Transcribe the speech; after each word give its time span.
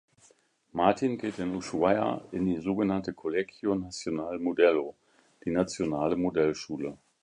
Martin 0.73 1.15
geht 1.19 1.37
in 1.37 1.53
Ushuaia 1.55 2.25
in 2.31 2.47
die 2.47 2.57
sogenannte 2.59 3.13
„Colegio 3.13 3.75
Nacional 3.75 4.39
Modelo“, 4.39 4.95
die 5.45 5.51
„nationale 5.51 6.15
Modellschule“. 6.17 6.97